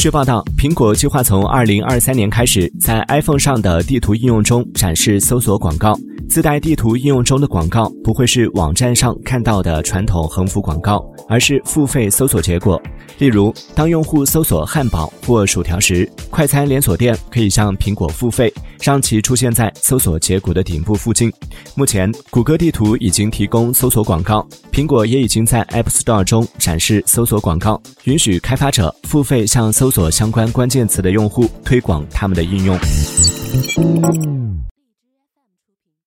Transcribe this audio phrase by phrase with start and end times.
[0.00, 5.94] 据报道，苹果计划从二零二三年开始，在 iPhone 上的地图应用中展示搜索广告。
[6.30, 12.80] 自带地图应用中的广告不会是网站上看到的传统横幅广告，而是付费搜索结果。
[13.18, 21.32] 例如，当用户搜索汉堡或薯条时，快餐连锁店可以向苹果付费，让其出现在搜索结果的顶部附近。
[21.74, 32.78] 目前，谷歌地图已经提供搜索广告，苹果也已经在 App Store 中展示搜索广告，允许开发者付费向搜索相关关键词的用户推广他们的应用。